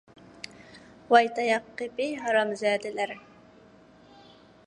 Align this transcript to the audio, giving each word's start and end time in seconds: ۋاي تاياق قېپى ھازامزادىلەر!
ۋاي 1.15 1.29
تاياق 1.39 1.67
قېپى 1.81 2.09
ھازامزادىلەر! 2.23 3.13